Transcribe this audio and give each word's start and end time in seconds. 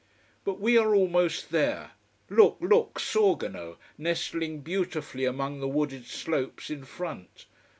But 0.43 0.59
we 0.59 0.79
are 0.79 0.95
almost 0.95 1.51
there 1.51 1.91
look, 2.27 2.57
look, 2.59 2.99
Sorgono, 2.99 3.77
nestling 3.99 4.61
beautifully 4.61 5.25
among 5.25 5.59
the 5.59 5.67
wooded 5.67 6.07
slopes 6.07 6.71
in 6.71 6.85
front. 6.85 7.45